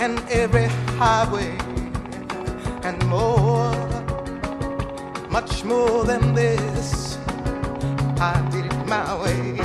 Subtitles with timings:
[0.00, 0.64] and every
[0.96, 1.54] highway
[2.82, 3.70] and more,
[5.30, 7.18] much more than this.
[8.18, 9.60] I did it my way.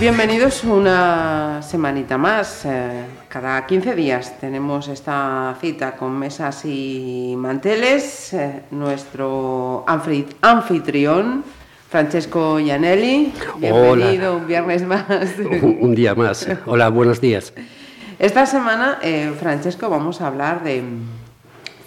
[0.00, 2.64] Bienvenidos una semanita más.
[2.64, 3.04] Eh,
[3.34, 8.32] Cada 15 días tenemos esta cita con mesas y manteles.
[8.32, 9.84] Eh, Nuestro
[10.40, 11.42] anfitrión,
[11.90, 13.32] Francesco Gianelli.
[13.58, 15.04] Bienvenido un viernes más.
[15.38, 16.46] Un, un día más.
[16.64, 17.52] Hola, buenos días.
[18.20, 20.84] Esta semana, eh, Francesco, vamos a hablar de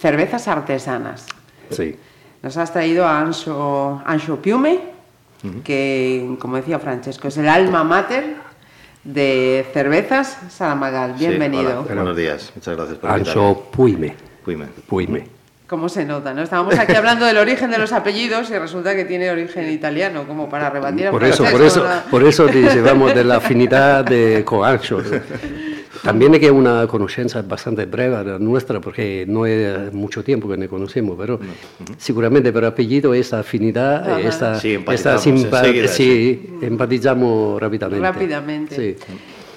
[0.02, 1.28] cervezas artesanas.
[1.70, 1.95] Sí.
[2.44, 4.82] Nos has traído a Ancho, Ancho Piume,
[5.64, 8.47] que, como decía Francesco, es el alma mater
[9.08, 11.16] de cervezas Salamagal.
[11.17, 11.80] Sí, Bienvenido.
[11.80, 13.72] hola, buenos días, muchas gracias por Ancho invitarme.
[13.72, 14.16] Puime.
[14.44, 14.66] Puime.
[14.88, 15.27] Puime.
[15.67, 16.33] ¿Cómo se nota?
[16.33, 16.44] ¿no?
[16.44, 20.47] Estábamos aquí hablando del origen de los apellidos y resulta que tiene origen italiano, como
[20.47, 24.44] para rebatir a Por eso, por eso, por eso te llevamos de la afinidad de
[24.45, 25.02] con Ancho.
[26.03, 30.58] También es que una conocencia bastante breve la nuestra, porque no es mucho tiempo que
[30.58, 31.39] nos conocemos, pero
[31.98, 34.20] seguramente por apellido esta afinidad, Ajá.
[34.20, 38.02] esta, Sí, esta simpa- enseguida, sí, empatizamos rápidamente.
[38.08, 38.76] Rápidamente.
[38.76, 39.04] Sí.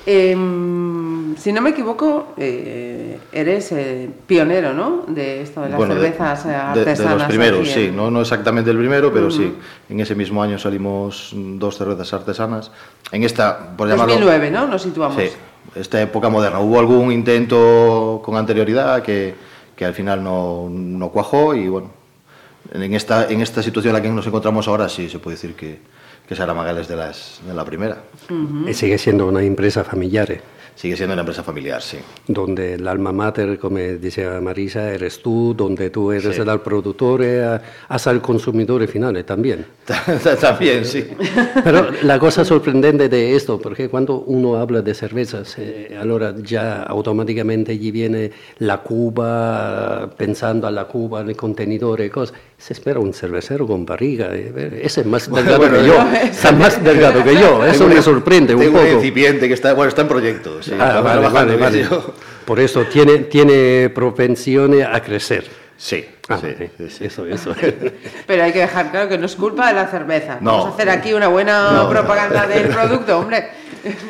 [0.06, 5.04] Em, si no me equivoco, eh, eres eh, pionero, ¿no?
[5.06, 7.12] De esto de las Bueno, de- cervezas eh, de- artesanas.
[7.12, 9.52] De, los primeros, sí, en- no, no exactamente el primero, pero sí.
[9.88, 12.72] En ese mismo año salimos dos cervezas artesanas.
[13.12, 14.14] En esta, por llamarlo...
[14.14, 14.66] 2009, ¿no?
[14.66, 15.22] Nos situamos.
[15.22, 15.28] Sí,
[15.74, 16.60] esta época moderna.
[16.60, 19.34] Hubo algún intento con anterioridad que,
[19.76, 21.90] que al final no, no cuajó y bueno,
[22.72, 25.54] en esta, en esta situación en la que nos encontramos ahora sí se puede decir
[25.54, 25.78] que,
[26.28, 27.98] que Saramagal es de, las, de la primera.
[28.68, 30.30] Y sigue siendo una empresa familiar.
[30.30, 30.40] eh.
[30.80, 31.98] Sigue siendo una empresa familiar, sí.
[32.26, 36.40] donde el alma mater, como decía Marisa, eres tú, donde tú eres Sí.
[36.40, 39.66] el productor eh, hasta el consumidor final eh, también.
[40.40, 41.06] También, sí.
[41.62, 46.84] Pero la cosa sorprendente de esto, porque cuando uno habla de cervezas, eh, ahora ya
[46.84, 48.30] automáticamente allí viene
[48.60, 52.34] la cuba, pensando a la cuba, el contenedor y cosas.
[52.60, 54.28] Se espera un cervecero con barriga.
[54.32, 57.64] eh, Ese es más delgado bueno, que yo- yo, está más delgado que yo.
[57.64, 58.84] Eso me sorprende un tengo poco.
[58.90, 60.62] un recipiente que está, bueno, está en proyecto.
[60.62, 60.72] sí.
[60.78, 61.88] Ah, vale, vale.
[62.44, 65.46] Por eso tiene, tiene propensiones a crecer.
[65.76, 66.48] Sí, Ah, sí,
[66.78, 67.04] sí, sí.
[67.04, 67.54] Eso, eso.
[68.26, 70.38] Pero hay que dejar claro que no es culpa de la cerveza.
[70.40, 70.52] No.
[70.52, 71.88] Vamos a hacer aquí una buena No.
[71.90, 73.48] propaganda del producto, hombre.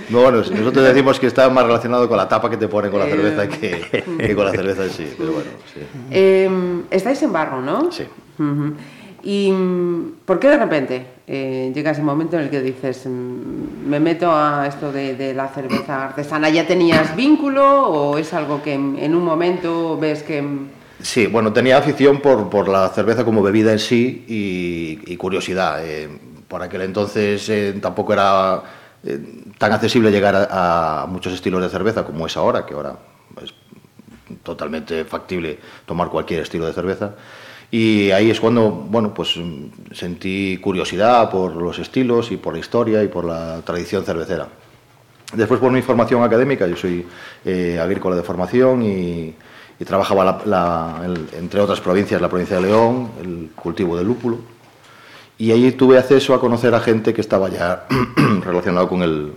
[0.09, 3.01] No, bueno, nosotros decimos que está más relacionado con la tapa que te ponen con
[3.01, 3.11] la Eh.
[3.11, 5.81] cerveza que, que con la cerveza en sí, pero bueno, sí.
[6.11, 6.51] Eh,
[6.91, 7.91] estáis en Barro, ¿no?
[7.93, 8.05] Sí.
[9.23, 13.87] ¿Y mm, por qué de repente eh, llega ese momento en el que dices, mm,
[13.89, 16.49] me meto a esto de, de la cerveza artesana?
[16.49, 20.43] ¿Ya tenías vínculo o es algo que en, en un momento ves que...
[21.03, 25.85] Sí, bueno, tenía afición por, por la cerveza como bebida en sí y, curiosidad.
[25.85, 26.09] eh,
[26.49, 28.61] por aquel entonces eh, tampoco era
[29.05, 29.21] eh,
[29.57, 32.97] tan accesible llegar a, muchos estilos de cerveza como es ahora, que ahora
[33.41, 33.55] es
[34.43, 37.15] totalmente factible tomar cualquier estilo de cerveza.
[37.71, 39.39] Y ahí es cuando, bueno, pues
[39.93, 44.49] sentí curiosidad por los estilos y por la historia y por la tradición cervecera.
[45.35, 47.07] Después por mi formación académica, yo soy
[47.81, 49.35] agrícola de formación y,
[49.81, 54.07] y trabajaba, la- la- el- entre otras provincias, la provincia de León, el cultivo del
[54.07, 54.39] lúpulo.
[55.39, 57.87] Y ahí tuve acceso a conocer a gente que estaba ya
[58.45, 59.33] relacionado con el,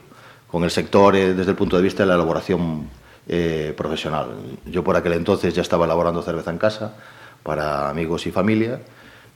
[0.51, 2.89] con el sector eh, desde el punto de vista de la elaboración
[3.27, 4.27] eh, profesional.
[4.65, 6.93] Yo por aquel entonces ya estaba elaborando cerveza en casa
[7.41, 8.81] para amigos y familia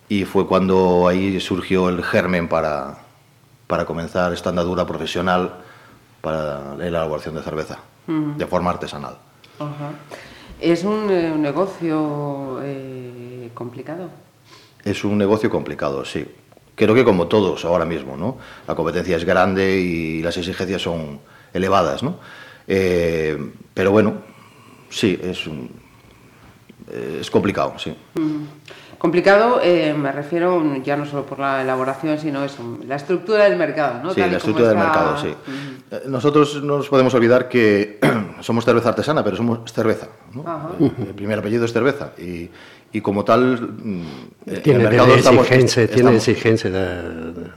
[0.09, 2.98] y fue cuando ahí surgió el germen para,
[3.68, 5.53] para comenzar esta andadura profesional
[6.21, 7.77] para la elaboración de cerveza,
[8.07, 9.15] de forma artesanal.
[9.60, 9.92] Ajá.
[10.59, 14.09] Es un eh, un negocio eh, complicado.
[14.83, 16.25] Es un negocio complicado, sí.
[16.75, 18.38] Creo que como todos ahora mismo, ¿no?
[18.68, 21.19] La competencia es grande y las exigencias son
[21.54, 22.18] elevadas, ¿no?
[22.68, 23.38] Eh,
[23.74, 24.13] pero bueno,
[24.89, 25.69] sí, es, un-
[26.92, 27.95] eh, es complicado, sí.
[28.98, 33.57] Complicado, eh, me refiero ya no solo por la elaboración, sino eso, la estructura del
[33.57, 34.13] mercado, ¿no?
[34.13, 35.27] Sí, la estructura del mercado, sí.
[35.27, 38.00] Eh, nosotros no nos podemos olvidar que
[38.42, 40.10] somos cerveza artesana, pero somos cerveza.
[40.34, 40.75] ¿no?
[40.80, 42.12] El primer apellido es cerveza.
[42.18, 42.50] Y,
[42.92, 44.01] y como tal, mm,
[44.63, 47.04] tiene el mercado exigencia, estamos, tiene exigencia da,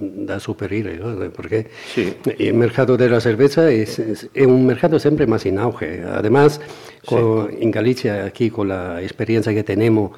[0.00, 1.31] da superire, ¿no?
[1.31, 2.15] porque sí.
[2.38, 6.03] el mercado de la cerveza es, es, es, un mercado siempre más en auge.
[6.03, 6.61] Además,
[7.05, 7.56] con, sí.
[7.61, 10.12] en Galicia, aquí con la experiencia que tenemos,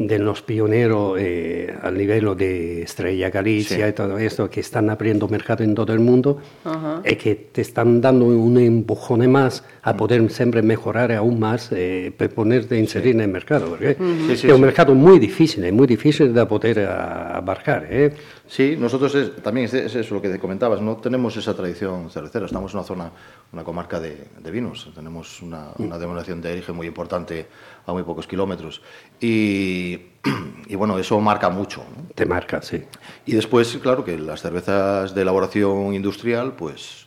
[0.00, 3.90] de los pioneros eh, al nivel de Estrella Galicia sí.
[3.90, 7.12] y todo esto, que están abriendo mercado en todo el mundo, uh -huh.
[7.12, 12.12] y que te están dando un empujón más a poder siempre mejorar aún más, eh,
[12.34, 13.18] ponerte a inserir sí.
[13.18, 14.36] en el mercado, porque uh -huh.
[14.36, 17.86] sí, es un mercado muy difícil, muy difícil de poder abarcar.
[17.90, 18.14] ¿eh?
[18.46, 22.46] Sí, nosotros es, también es, es, eso lo que comentabas, no tenemos esa tradición cervecera,
[22.46, 23.12] estamos en una zona,
[23.52, 27.46] una comarca de, de vinos, tenemos una, una denominación de origen muy importante
[27.90, 28.82] a muy pocos kilómetros.
[29.20, 29.98] Y,
[30.66, 31.84] y bueno, eso marca mucho.
[31.96, 32.04] ¿no?
[32.14, 32.82] Te marca, sí.
[33.26, 37.06] Y después, claro, que las cervezas de elaboración industrial, pues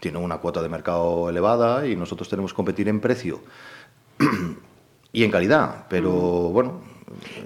[0.00, 3.40] tienen una cuota de mercado elevada y nosotros tenemos que competir en precio
[5.12, 6.80] y en calidad, pero bueno.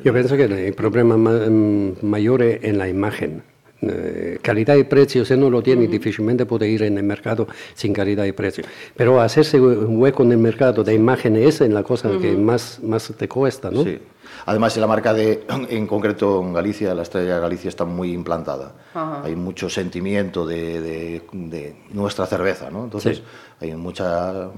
[0.04, 3.44] Yo pienso que el problema mayor es en la imagen.
[3.82, 5.90] Eh, calidad y precio, si no lo tiene, uh -huh.
[5.90, 8.64] difícilmente puede ir en el mercado sin calidad y precio.
[8.96, 12.20] Pero hacerse un hueco en el mercado de imagen es la cosa uh -huh.
[12.20, 13.82] que más, más te cuesta, ¿no?
[13.82, 13.98] Sí.
[14.46, 18.72] Además, la marca de, en concreto en Galicia, la estrella de Galicia está muy implantada.
[18.94, 19.24] Uh -huh.
[19.24, 22.84] Hay mucho sentimiento de, de, de, nuestra cerveza, ¿no?
[22.84, 23.22] Entonces, sí.
[23.60, 24.48] hay mucha,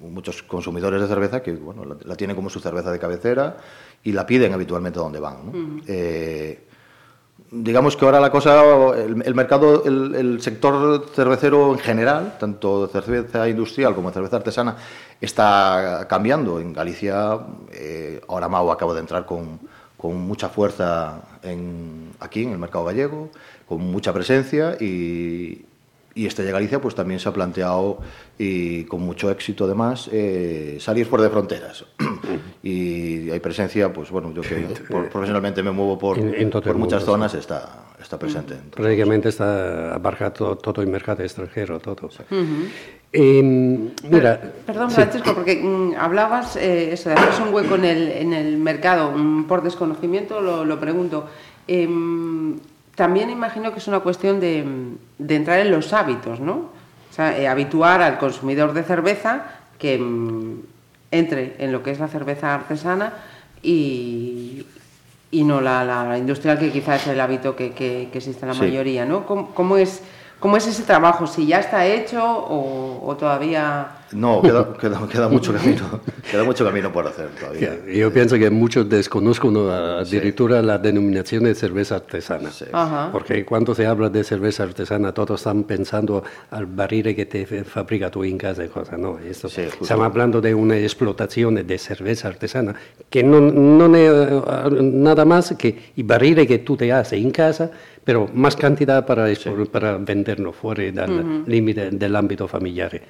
[0.00, 3.56] muchos consumidores de cerveza que bueno, la, la, tienen como su cerveza de cabecera
[4.04, 5.36] y la piden habitualmente donde van.
[5.46, 5.80] ¿no?
[5.86, 6.65] eh,
[7.50, 8.62] digamos que ahora la cosa,
[8.96, 14.76] el, mercado, el, sector cervecero en general, tanto cerveza industrial como cerveza artesana,
[15.20, 16.60] está cambiando.
[16.60, 17.38] En Galicia,
[17.72, 19.60] eh, ahora Mau acaba de entrar con,
[19.96, 21.20] con mucha fuerza
[22.20, 23.30] aquí en el mercado gallego,
[23.68, 25.64] con mucha presencia y,
[26.16, 27.98] y Estrella Galicia pues también se ha planteado
[28.38, 31.84] y con mucho éxito además eh, salir fuera de fronteras
[32.62, 34.56] y hay presencia pues bueno yo que
[34.90, 37.38] por, profesionalmente me muevo por, en, en por muchas mundo, zonas sí.
[37.38, 42.22] está está presente prácticamente está abarca todo, todo, el mercado extranjero todo sí.
[42.30, 42.68] uh -huh.
[43.12, 43.42] eh,
[44.08, 45.34] mira perdón Francisco sí.
[45.34, 49.44] porque mm, hablabas eh, eso de hacerse un hueco en el, en el mercado mm,
[49.44, 51.26] por desconocimiento lo, lo pregunto
[51.68, 51.86] eh,
[52.96, 54.64] también imagino que es una cuestión de,
[55.18, 56.54] de entrar en los hábitos, ¿no?
[57.10, 59.44] O sea, eh, habituar al consumidor de cerveza
[59.78, 60.60] que mm,
[61.10, 63.12] entre en lo que es la cerveza artesana
[63.62, 64.66] y,
[65.30, 68.48] y no la, la, industrial, que quizás es el hábito que, que, que existe en
[68.48, 68.60] la sí.
[68.62, 69.26] mayoría, ¿no?
[69.26, 70.02] ¿Cómo, ¿Cómo, es,
[70.40, 71.26] ¿Cómo es ese trabajo?
[71.26, 73.88] ¿Si ya está hecho o, o todavía...?
[74.12, 76.00] No, queda, queda, queda, mucho camino,
[76.30, 77.76] queda mucho camino por hacer todavía.
[77.92, 80.66] Yo pienso que muchos desconozco a directora sí.
[80.66, 82.50] la denominación de cerveza artesana.
[82.50, 82.66] Sí.
[83.10, 88.10] Porque cuando se habla de cerveza artesana, todos están pensando al barril que te fabrica
[88.10, 88.98] tú en casa y cosas.
[88.98, 92.74] No, esto, sí, estamos hablando de una explotación de cerveza artesana
[93.10, 97.70] que no, no es nada más que el barril que tú te haces en casa,
[98.04, 99.50] pero más cantidad para, sí.
[99.70, 101.46] para venderlo fuera del uh -huh.
[101.46, 103.00] límite del ámbito familiar.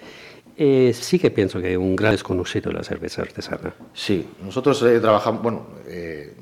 [0.58, 3.74] Eh, sí que pienso que es un gran desconocido la cerveza artesana.
[3.92, 6.34] Sí, nosotros eh, trabajamos, bueno, eh,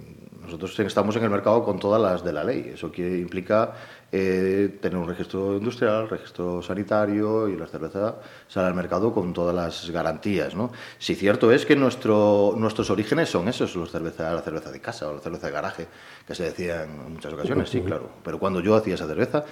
[0.45, 2.73] nosotros estamos en el mercado con todas las de la ley.
[2.75, 3.73] Eso que implica
[4.13, 8.17] eh, tener un registro industrial, registro sanitario y la cerveza
[8.47, 10.55] sale al mercado con todas las garantías.
[10.55, 10.71] ¿no?
[10.99, 15.09] Si cierto es que nuestro, nuestros orígenes son esos, los cerveza, la cerveza de casa
[15.09, 15.87] o la cerveza de garaje,
[16.27, 18.09] que se decía en muchas ocasiones, sí, claro.
[18.23, 19.45] Pero cuando yo hacía esa cerveza,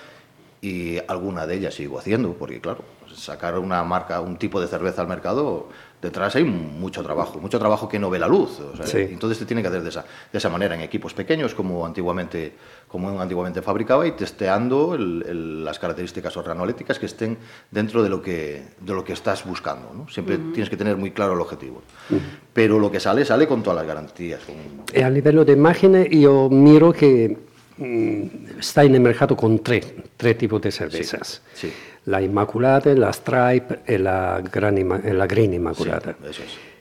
[0.64, 5.02] y alguna de ellas sigo haciendo, porque claro, sacar una marca, un tipo de cerveza
[5.02, 5.68] al mercado,
[6.00, 8.60] detrás hay mucho trabajo, mucho trabajo que no ve la luz.
[8.60, 8.98] O sea, sí.
[8.98, 12.52] Entonces se tiene que hacer de esa, de esa manera, en equipos pequeños, como antiguamente,
[12.86, 17.38] como antiguamente fabricaba, y testeando el, el, las características organolépticas que estén
[17.72, 19.92] dentro de lo que, de lo que estás buscando.
[19.92, 20.08] ¿no?
[20.08, 20.52] Siempre uh -huh.
[20.52, 21.82] tienes que tener muy claro el objetivo.
[22.08, 22.20] Uh -huh.
[22.52, 24.40] Pero lo que sale, sale con todas las garantías.
[24.44, 25.02] Con...
[25.02, 27.50] A nivel de imagen, yo miro que
[28.58, 31.42] está en el mercado con tres, tres tipos de cervezas.
[31.54, 31.74] Sí, sí.
[32.06, 34.76] La Inmaculada, la Stripe y la, gran,
[35.16, 36.16] la Green Inmaculada.
[36.20, 36.72] Sí, eso es.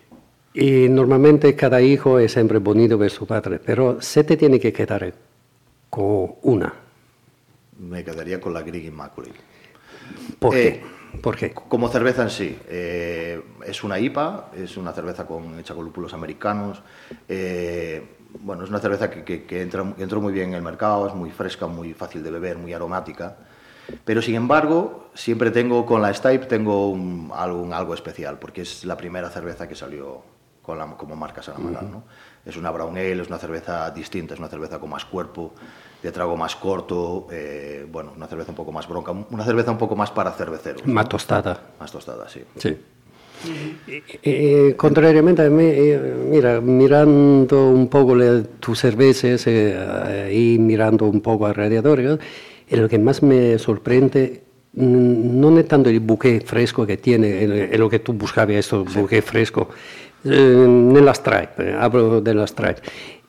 [0.53, 4.73] Y normalmente cada hijo es siempre bonito ver su padre, pero se te tiene que
[4.73, 5.13] quedar
[5.89, 6.73] con una.
[7.79, 9.39] Me quedaría con la Green Immaculate.
[10.39, 10.81] ¿Por eh,
[11.13, 11.19] qué?
[11.19, 11.53] ¿Por qué?
[11.53, 12.57] Como cerveza en sí.
[12.67, 16.81] Eh, es una IPA, es una cerveza con, hecha con lúpulos americanos.
[17.29, 18.01] Eh,
[18.39, 21.07] bueno, es una cerveza que, que, que, entra, que, entró muy bien en el mercado,
[21.07, 23.35] es muy fresca, muy fácil de beber, muy aromática.
[24.05, 28.95] Pero sin embargo, siempre tengo con la Stipe tengo un, algo, especial, porque es la
[28.95, 30.21] primera cerveza que salió
[30.61, 31.81] con la, como marca Salamanca.
[31.81, 31.91] Uh -huh.
[31.91, 32.03] ¿no?
[32.45, 35.53] es una brown ale, es una cerveza distinta, es una cerveza con más cuerpo,
[36.01, 39.77] de trago más corto, eh, bueno, una cerveza un poco más bronca, una cerveza un
[39.77, 40.85] poco más para cerveceros.
[40.87, 41.59] Más tostada.
[41.79, 42.43] Más tostada, sí.
[42.57, 42.77] Sí.
[44.23, 51.05] Eh, contrariamente a mí, eh, mira, mirando un poco le, tus cervezas eh, y mirando
[51.05, 52.19] un poco alrededor,
[52.69, 54.43] lo que más me sorprende
[54.73, 59.21] mm, no es tanto el buque fresco que tiene, lo que tú buscabas, esto, buque
[59.21, 59.69] fresco,
[60.23, 62.81] en las stripe, hablo de las stripe.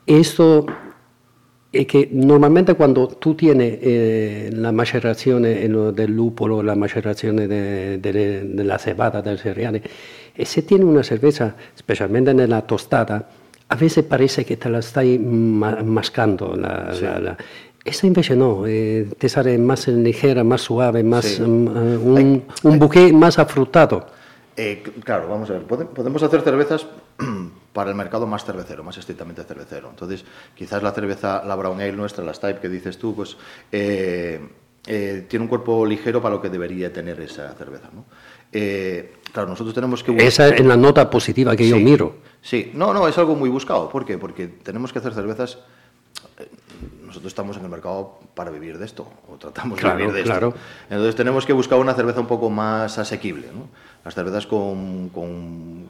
[0.07, 0.67] Esto
[1.73, 7.49] es que normalmente cuando tú tienes eh, la maceración del lúpulo, la maceración de,
[7.99, 9.81] de, de, la cebada, del cereal,
[10.37, 13.27] y se tiene una cerveza, especialmente en la tostada,
[13.69, 16.55] a veces parece que te la estás ma mascando.
[16.55, 17.05] La, sí.
[17.05, 17.37] la, la,
[17.85, 21.43] esta invece no, eh, te sale más ligera, más suave, más, sí.
[21.43, 24.07] um, un, un buque más afrutado.
[24.57, 26.87] Eh, claro, vamos a ver, podemos hacer cervezas
[27.73, 29.91] para el mercado más cervecero, más estrictamente cervecero.
[29.91, 33.37] Entonces, quizás la cerveza, la Brown Ale nuestra, la Type que dices tú, pues
[33.71, 34.41] eh,
[34.87, 37.89] eh, tiene un cuerpo ligero para lo que debería tener esa cerveza.
[37.93, 38.05] ¿no?
[38.53, 40.15] Eh, claro, nosotros tenemos que...
[40.17, 42.17] Esa es la nota positiva que sí, yo miro.
[42.43, 43.89] Sí, no, no, es algo muy buscado.
[43.89, 44.19] ¿Por qué?
[44.19, 45.59] Porque tenemos que hacer cervezas...
[47.03, 50.23] Nosotros estamos en el mercado para vivir de esto, o tratamos claro, de vivir de
[50.23, 50.49] claro.
[50.49, 50.61] esto.
[50.89, 53.49] Entonces tenemos que buscar una cerveza un poco más asequible.
[53.53, 53.69] ¿no?
[54.03, 55.89] Las cervezas con, con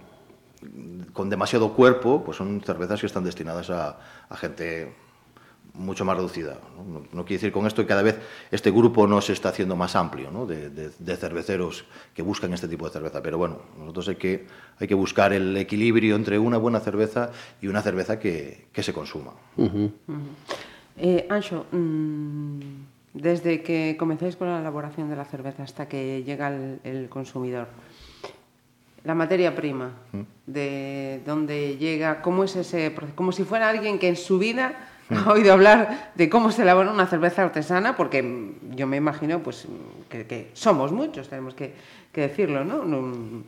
[1.13, 4.93] con demasiado cuerpo, pues son cervezas que están destinadas a, a gente
[5.75, 6.59] mucho más reducida.
[6.77, 6.85] ¿no?
[6.85, 8.19] No, no, quiere decir con esto que cada vez
[8.51, 10.47] este grupo no se está haciendo más amplio ¿no?
[10.47, 13.23] de, de, de, cerveceros que buscan este tipo de cerveza.
[13.23, 14.47] Pero bueno, nosotros hay que,
[14.79, 18.93] hay que buscar el equilibrio entre una buena cerveza y una cerveza que, que se
[18.93, 19.33] consuma.
[19.57, 19.91] Uh -huh.
[20.09, 20.21] Uh -huh.
[20.99, 22.61] Eh, Anxo, mmm,
[23.15, 27.69] desde que comenzáis con la elaboración de la cerveza hasta que llega el, el consumidor,
[29.05, 29.91] la materia prima,
[30.47, 34.89] de dónde llega, cómo es ese proceso, como si fuera alguien que en su vida
[35.11, 39.67] ha oído hablar de cómo se elabora una cerveza artesana, porque yo me imagino pues
[40.09, 41.75] que, que somos muchos, tenemos que,
[42.13, 42.85] que decirlo, ¿no?
[42.85, 43.43] ¿no?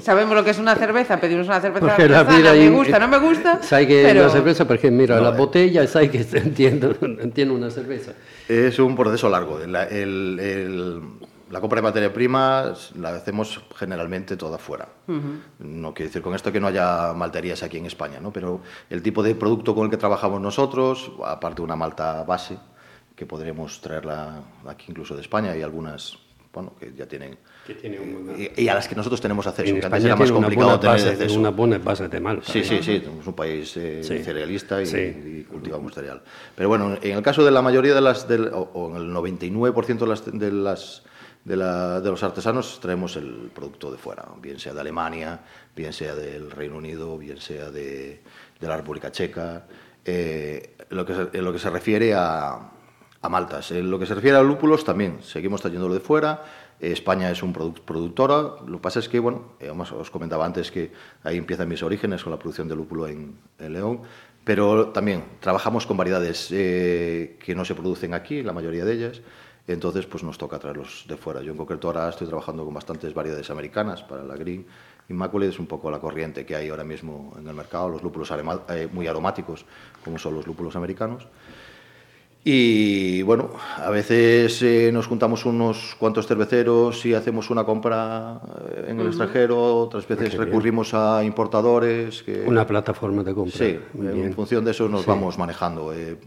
[0.00, 3.18] Sabemos lo que es una cerveza, pedimos una cerveza porque artesana, me gusta, no me
[3.18, 3.60] gusta.
[3.62, 4.20] Sabe que pero...
[4.22, 8.12] una cerveza, porque mira, no, la botella, sabe que entiende, entiende una cerveza.
[8.48, 9.58] Es un proceso largo.
[9.60, 11.02] El, el, el
[11.54, 14.88] la compra de materia prima la hacemos generalmente toda fuera.
[15.06, 15.40] Uh -huh.
[15.60, 18.32] No quiere decir con esto que no haya malterías aquí en España, ¿no?
[18.32, 22.58] pero el tipo de producto con el que trabajamos nosotros, aparte de una malta base,
[23.14, 26.18] que podremos traerla aquí incluso de España, y algunas
[26.52, 27.38] bueno, que ya tienen...
[27.64, 28.34] Que tiene un...
[28.36, 30.96] y, y, a las que nosotros tenemos acceso, en que antes era más complicado tener
[30.96, 31.38] base, acceso.
[31.38, 32.52] Una buena base de malta.
[32.52, 34.18] Sí, sí, sí, somos un país eh, sí.
[34.24, 34.98] cerealista y, sí.
[34.98, 36.20] y, cultivamos cereal.
[36.56, 39.14] Pero bueno, en el caso de la mayoría de las, del, o, o en el
[39.14, 40.24] 99% de las...
[40.24, 41.02] De las
[41.44, 45.40] de, los artesanos traemos el producto de fuera, bien sea de Alemania,
[45.76, 48.22] bien sea del Reino Unido, bien sea de,
[48.60, 49.66] la República Checa,
[50.04, 52.70] eh, lo, que se, lo que se refiere a,
[53.20, 53.70] a, maltas.
[53.72, 56.44] En lo que se refiere a lúpulos también, seguimos trayéndolo de fuera,
[56.80, 60.70] España es un produ productora, lo que pasa es que, bueno, eh, os comentaba antes
[60.70, 64.00] que ahí empiezan mis orígenes con la producción de lúpulo en, en León,
[64.44, 69.22] pero también trabajamos con variedades eh, que no se producen aquí, la mayoría de ellas,
[69.66, 71.40] entonces pues nos toca traerlos de fuera.
[71.42, 74.66] Yo en concreto ahora estoy trabajando con bastantes variedades americanas para la Green
[75.08, 78.30] Immaculate, es un poco la corriente que hay ahora mismo en el mercado, los lúpulos
[78.30, 79.66] eh, muy aromáticos,
[80.02, 81.26] como son los lúpulos americanos.
[82.46, 88.38] Y bueno, a veces eh, nos juntamos unos cuantos cerveceros y hacemos una compra
[88.70, 89.08] eh, en el uh -huh.
[89.08, 91.02] extranjero, otras veces recurrimos bien.
[91.02, 92.22] a importadores.
[92.22, 92.44] Que...
[92.46, 93.56] Una plataforma de compra.
[93.56, 95.06] Sí, en función de eso nos sí.
[95.08, 95.94] vamos manejando.
[95.94, 96.18] Eh,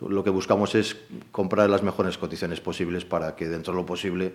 [0.00, 0.96] lo que buscamos es
[1.32, 4.34] comprar las mejores condiciones posibles para que dentro de lo posible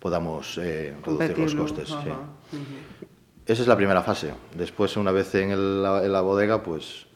[0.00, 1.90] podamos eh, reducir los costes.
[1.90, 2.02] Uh -huh.
[2.02, 2.08] sí.
[2.56, 3.06] uh -huh.
[3.46, 4.32] Esa es la primera fase.
[4.56, 7.06] Después, una vez en, el, en, la bodega, pues,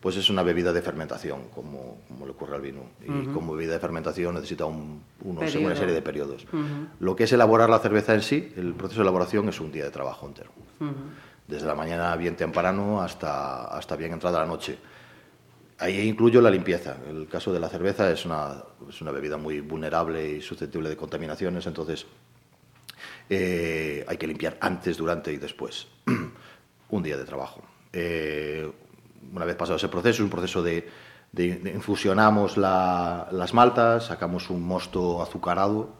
[0.00, 2.84] pues es una bebida de fermentación, como, como le ocurre al vino.
[3.04, 3.34] Y uh -huh.
[3.34, 6.46] como bebida de fermentación necesita un, unos, una serie de periodos.
[7.00, 9.84] Lo que es elaborar la cerveza en sí, el proceso de elaboración es un día
[9.84, 10.50] de trabajo entero.
[11.46, 14.78] Desde la mañana bien temprano hasta, hasta bien entrada la noche.
[15.78, 16.96] Ahí incluyo la limpieza.
[17.08, 20.96] El caso de la cerveza es una, es una bebida muy vulnerable y susceptible de
[20.96, 22.06] contaminaciones, entonces
[23.30, 25.86] eh, hay que limpiar antes, durante y después.
[26.90, 27.62] un día de trabajo.
[27.92, 28.70] Eh,
[29.32, 30.88] una vez pasado ese proceso, es un proceso de,
[31.32, 35.96] de, de infusionamos la, las maltas, sacamos un mosto azucarado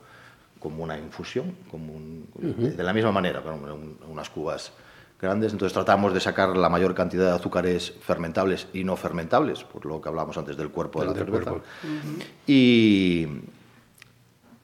[0.58, 2.54] como una infusión, como un, uh -huh.
[2.56, 4.72] de, de, la misma manera, con unas cubas
[5.20, 9.84] grandes, entonces tratamos de sacar la mayor cantidad de azúcares fermentables y no fermentables, por
[9.84, 11.52] lo que hablábamos antes del cuerpo de la cerveza.
[11.52, 12.24] Uh -huh.
[12.46, 13.26] Y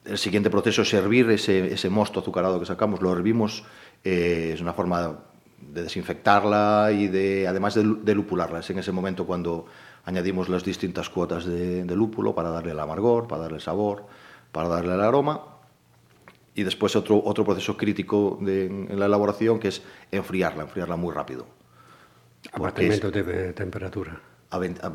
[0.05, 3.63] el siguiente proceso es hervir ese, ese, mosto azucarado que sacamos, lo hervimos,
[4.03, 5.17] eh, es una forma
[5.59, 8.59] de desinfectarla y de, además de, de, lupularla.
[8.59, 9.65] Es en ese momento cuando
[10.05, 14.05] añadimos las distintas cuotas de, de, lúpulo para darle el amargor, para darle el sabor,
[14.51, 15.54] para darle el aroma.
[16.55, 19.81] Y después otro, otro proceso crítico de, en la elaboración que es
[20.11, 21.45] enfriarla, enfriarla muy rápido.
[22.51, 24.21] Apartamento de temperatura.
[24.51, 24.91] A 20, a,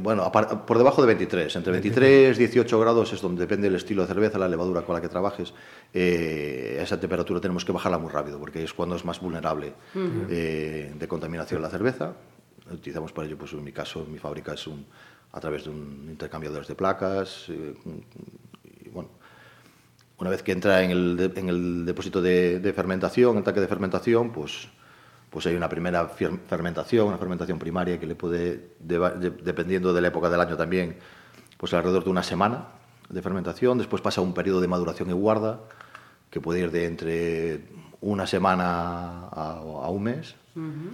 [0.00, 3.76] bueno, a, por debajo de 23, entre 23 y 18 grados es donde depende el
[3.76, 5.52] estilo de cerveza, la levadura con la que trabajes.
[5.94, 9.74] Eh, a esa temperatura tenemos que bajarla muy rápido porque es cuando es más vulnerable
[9.94, 10.26] uh -huh.
[10.30, 12.14] eh, de contaminación la cerveza.
[12.68, 14.86] Utilizamos para ello, pues en mi caso, mi fábrica es un,
[15.32, 17.46] a través de un intercambiador de placas.
[17.48, 17.74] Eh,
[20.18, 23.68] una vez que entra en el, en el depósito de, de fermentación, el tanque de
[23.68, 24.68] fermentación, pues
[25.28, 30.00] pues hay una primera fermentación, una fermentación primaria que le puede, de, de, dependiendo de
[30.00, 30.96] la época del año también,
[31.58, 32.68] pues alrededor de una semana
[33.10, 33.76] de fermentación.
[33.76, 35.60] Después pasa un periodo de maduración y guarda,
[36.30, 37.60] que puede ir de entre
[38.00, 40.36] una semana a, a un mes.
[40.54, 40.90] Uh -huh.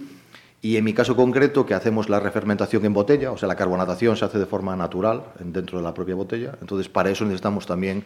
[0.61, 4.17] Y en mi caso concreto, que hacemos la refermentación en botella, o sea, la carbonatación
[4.17, 6.57] se hace de forma natural dentro de la propia botella.
[6.59, 8.03] Entonces, para eso necesitamos también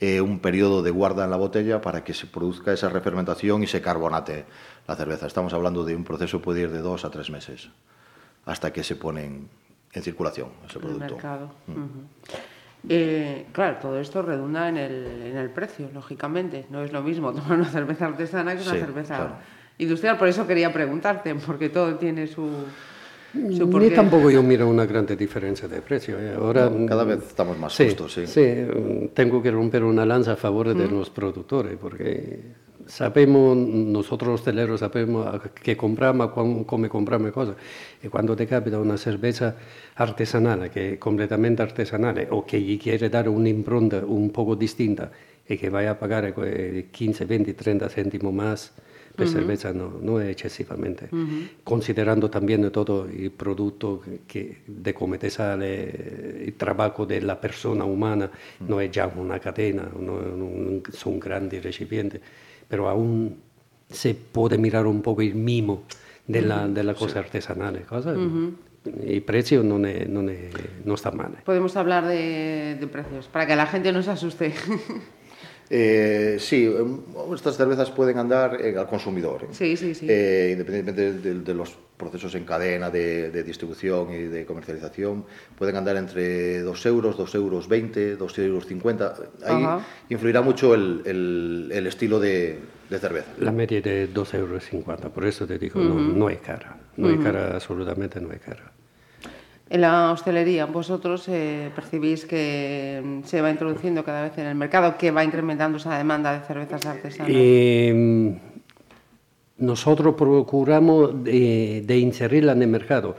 [0.00, 3.66] eh, un periodo de guarda en la botella para que se produzca esa refermentación y
[3.66, 4.44] se carbonate
[4.86, 5.26] la cerveza.
[5.26, 7.70] Estamos hablando de un proceso que puede ir de dos a tres meses
[8.46, 9.48] hasta que se pone en,
[9.92, 11.04] en circulación ese producto.
[11.04, 11.50] En el mercado.
[11.66, 11.72] Mm.
[11.72, 12.38] Uh -huh.
[12.88, 16.66] eh, claro, todo esto redunda en el, en el, precio, lógicamente.
[16.70, 19.36] No es lo mismo tomar una cerveza artesana que una sí, cerveza claro.
[19.78, 20.18] industrial.
[20.18, 22.50] Por eso quería preguntarte, porque todo tiene su...
[23.34, 26.18] su Ni tampoco yo miro una gran diferencia de precio.
[26.18, 26.34] ¿eh?
[26.36, 28.26] Ahora, no, cada vez estamos más sí, justos, sí.
[28.26, 28.44] Sí,
[29.12, 30.90] tengo que romper una lanza a favor de mm.
[30.92, 32.38] los productores, porque
[32.86, 36.30] sabemos, nosotros hosteleros sabemos que compramos,
[36.64, 37.56] come compramos cosas.
[38.02, 39.56] Y cuando te capita una cerveza
[39.96, 45.10] artesanal, que es completamente artesanal, o que quiere dar una impronta un poco distinta,
[45.48, 46.32] y que vaya a pagar
[46.90, 48.72] 15, 20, 30 céntimos más
[49.14, 49.32] per uh -huh.
[49.32, 51.48] cerveza no, no es excesivamente, uh -huh.
[51.62, 57.84] considerando también todo el producto que, de cómo te sale el trabajo de la persona
[57.84, 58.68] humana, uh -huh.
[58.68, 62.20] no es ya una cadena, no, no, son grandes recipientes,
[62.68, 63.36] pero aún
[63.88, 65.84] se puede mirar un poco el mimo
[66.26, 67.18] de la, de la cosa sí.
[67.18, 68.14] artesanal, cosa,
[69.02, 70.48] il prezzo non, è, non, è,
[70.82, 71.42] non, sta male.
[71.44, 74.52] Podemos hablar de, de precios, para que la gente no se asuste.
[75.70, 76.70] Eh, sí,
[77.34, 79.44] estas cervezas pueden andar eh, al consumidor.
[79.44, 79.48] ¿eh?
[79.52, 80.06] Sí, sí, sí.
[80.08, 85.24] Eh, independientemente de, de, de, los procesos en cadena de, de, distribución y de comercialización,
[85.56, 89.14] pueden andar entre 2 euros, 2 euros 20, 2 euros 50.
[89.44, 89.80] Ahí Ajá.
[90.10, 92.58] influirá mucho el, el, el estilo de,
[92.90, 93.30] cerveza.
[93.38, 95.88] La media de 2 euros 50, por eso te digo, uh -huh.
[95.88, 96.76] no, no, es cara.
[96.96, 97.18] No uh -huh.
[97.18, 98.70] es cara, absolutamente no es cara.
[99.70, 104.96] En la hostelería, vosotros eh, percibís que se va introduciendo cada vez en el mercado,
[104.98, 107.32] que va incrementando esa demanda de cervezas artesanas.
[107.34, 108.38] Eh,
[109.58, 113.16] nosotros procuramos de, de, inserirla en el mercado.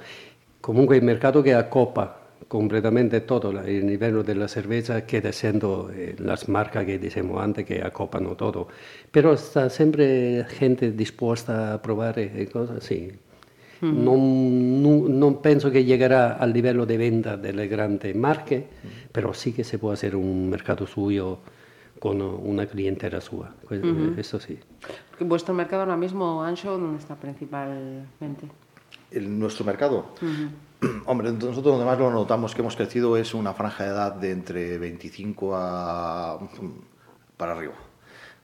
[0.61, 6.15] Comunque el mercado que acopa completamente todo, el nivel de la cerveza queda siendo eh,
[6.19, 8.67] las marcas que decimos antes que acopan todo.
[9.11, 13.11] Pero está siempre gente dispuesta a probar eh, cosas, sí.
[13.79, 14.03] Uh -huh.
[14.03, 19.11] non, non, non, penso che llegará al livello di venta delle grandi marche, uh -huh.
[19.11, 21.41] però sì che si può essere un mercato suyo
[21.99, 24.17] con una clientela sua, uh -huh.
[24.17, 24.57] eso sí.
[25.19, 28.47] Vuestro mercado ahora mismo, Ancho, ¿dónde está principalmente?
[29.11, 30.13] ¿El, ¿Nuestro mercado?
[31.05, 34.31] Hombre, nosotros donde más lo notamos que hemos crecido es una franja de edad de
[34.31, 36.39] entre 25 a
[37.37, 37.73] para arriba.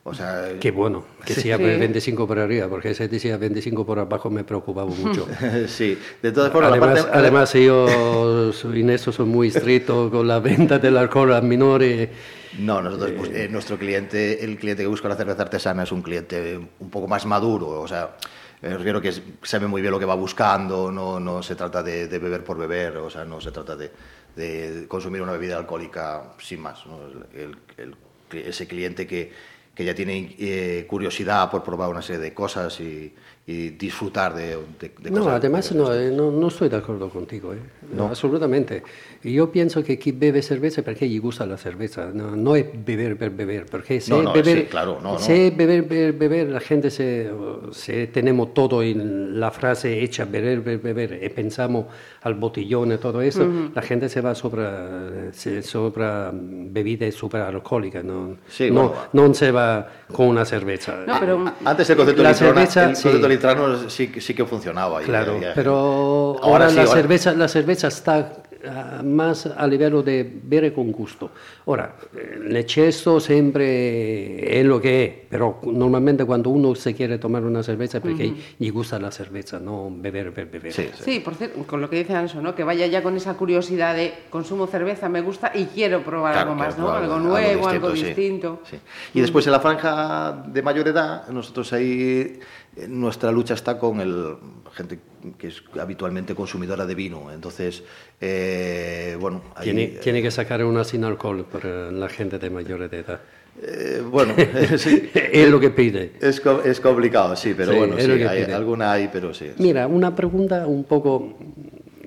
[0.04, 1.62] O sea, Qué bueno, que sea sí.
[1.62, 5.28] 25 por arriba, porque si decía 25 por abajo me preocupaba mucho.
[5.68, 6.72] sí, de todas formas...
[6.72, 7.18] Además, parte...
[7.18, 12.08] además yo en eso soy muy estricto con la venta del alcohol a menores.
[12.58, 15.92] No, nosotros, eh, pues, eh, nuestro cliente, el cliente que busca la cerveza artesana es
[15.92, 18.16] un cliente un poco más maduro, o sea,
[18.60, 19.12] me refiero que
[19.42, 22.58] sabe muy bien lo que va buscando, no, no se trata de, de beber por
[22.58, 23.90] beber, o sea, no se trata de,
[24.34, 26.84] de consumir una bebida alcohólica sin más.
[26.86, 26.98] ¿no?
[27.34, 27.94] El, el,
[28.32, 29.32] ese cliente que
[29.74, 34.56] que ya tiene eh, curiosidad por probar una serie de cosas y, y disfrutar de,
[34.78, 35.34] de, de no, cosas.
[35.34, 37.58] Además, de no, eh, no, no, estoy de acuerdo contigo, eh.
[37.92, 38.06] no.
[38.06, 38.84] absolutamente.
[39.24, 43.16] Yo pienso que quien bebe cerveza porque le gusta la cerveza, no, no es beber,
[43.16, 46.60] beber, beber, porque si no, no, beber, sí, claro, no, si beber, beber, beber, la
[46.60, 47.32] gente se,
[47.72, 51.86] se, tenemos todo en la frase hecha, beber, beber, beber, y pensamos
[52.22, 53.74] al botellón y todo eso, uh -huh.
[53.74, 59.34] la gente se va sobre, se, sobre bebidas super alcohólicas, no, sí, no, bueno, no
[59.34, 61.04] se va con una cerveza.
[61.06, 61.52] No, pero...
[61.64, 63.36] Antes el concepto, la cerveza, el concepto sí.
[63.36, 65.00] litrano sí, sí que funcionaba.
[65.00, 66.94] Claro, y, y, pero ahora, ahora sí, la, ahora...
[66.94, 71.30] Cerveza, la cerveza está a, más a livello di bere con gusto.
[71.64, 71.94] Ora,
[72.46, 77.98] l'eccesso sempre è lo che è, però normalmente quando uno se quiere tomar una cerveza
[77.98, 78.54] es porque uh -huh.
[78.56, 80.72] gli gusta la cerveza, no beber per beber.
[80.72, 81.02] Sí, sí.
[81.02, 82.54] sí, por cierto, con lo que dice Anso, ¿no?
[82.54, 86.50] que vaya ya con esa curiosidad de consumo cerveza, me gusta y quiero probar claro,
[86.50, 86.90] algo más, ¿no?
[86.90, 88.60] Algo, algo nuevo, algo distinto.
[88.64, 88.82] Sí, sí.
[89.14, 92.38] Y después en la franja de mayor edad, nosotros ahí
[92.88, 94.36] nuestra lucha está con el
[94.72, 94.98] gente
[95.38, 97.30] que es habitualmente consumidora de vino.
[97.30, 97.82] Entonces,
[98.20, 99.42] eh, bueno...
[99.54, 103.20] Ahí, tiene, eh, tiene, que sacar una sin alcohol para la gente de mayor edad.
[103.60, 104.34] Eh, bueno,
[104.78, 106.12] sí, es lo que pide.
[106.20, 109.50] Es, es complicado, sí, pero sí, bueno, sí, hay, alguna hay, pero sí.
[109.58, 111.36] Mira, una pregunta un poco,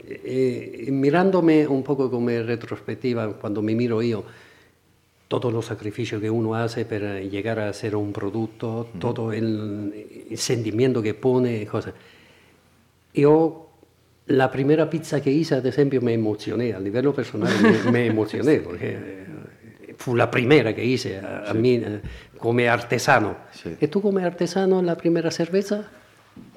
[0.07, 4.25] eh, mirándome un poco como retrospectiva, cuando me miro yo,
[5.27, 10.37] todos los sacrificios que uno hace para llegar a ser un producto, todo el, el,
[10.37, 11.93] sentimiento que pone, cosas.
[13.13, 13.71] Yo,
[14.27, 18.59] la primera pizza que hice, ad esempio, me emocioné, a livello personale me, me emocioné,
[18.65, 19.25] porque
[19.97, 21.57] fu la primera que hice a, a sí.
[21.57, 21.81] mí
[22.37, 23.35] como artesano.
[23.51, 23.75] Sí.
[23.81, 25.89] ¿Y tú como artesano la primera cerveza?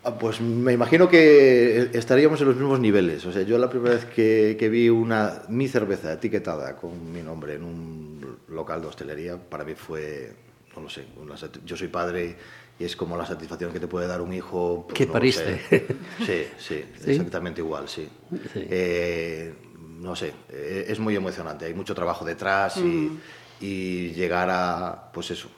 [0.09, 3.27] Ah, pues me imagino que estaríamos en los mismos niveles.
[3.27, 7.21] O sea, yo la primera vez que, que, vi una mi cerveza etiquetada con mi
[7.21, 10.33] nombre en un local de hostelería, para mí fue,
[10.75, 12.37] no lo sé, una, yo soy padre
[12.79, 14.87] y es como la satisfacción que te puede dar un hijo.
[14.89, 15.61] Pues, ¿Qué no pariste?
[15.69, 18.09] Sí, sí, sí, exactamente igual, sí.
[18.55, 18.67] sí.
[18.71, 19.53] Eh,
[20.01, 23.21] no sé, eh, es muy emocionante, hay mucho trabajo detrás y, mm.
[23.61, 25.51] y llegar a, pues eso.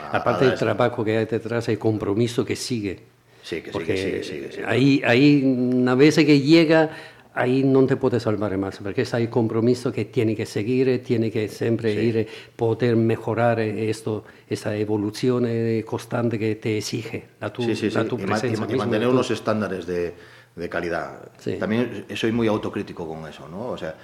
[0.00, 3.09] A, Aparte del trabajo que hay detrás, hay compromiso que sigue.
[3.42, 4.66] Sí, que porque sigue, sigue, sigue, sigue.
[4.66, 6.90] Ahí, ahí, una vez que llega,
[7.32, 11.30] ahí non te puoi salvare más, perché sai il compromesso che tieni che seguire, tieni
[11.30, 11.98] che sempre sì.
[11.98, 18.04] ir, poter mejorare esto, esa evoluzione costante che te exige la tu, sí, sí, la
[18.04, 18.24] tu sí.
[18.24, 18.66] presencia.
[18.68, 20.12] Y, y mantener unos estándares de,
[20.54, 21.30] de calidad.
[21.38, 21.56] Sí.
[21.56, 23.68] También soy muy autocrítico con eso, ¿no?
[23.68, 23.94] O sea,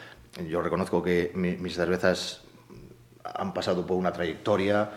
[0.48, 2.42] yo reconozco que mi, mis cervezas
[3.24, 4.88] han pasado por una trayectoria